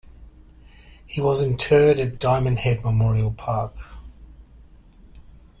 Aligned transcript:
He 1.05 1.21
was 1.21 1.43
interred 1.43 1.99
at 1.99 2.17
Diamond 2.19 2.57
Head 2.57 2.83
Memorial 2.83 3.31
Park. 3.31 3.77